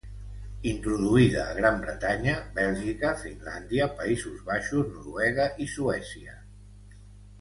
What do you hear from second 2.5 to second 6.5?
Bèlgica, Finlàndia, Països Baixos, Noruega i Suècia.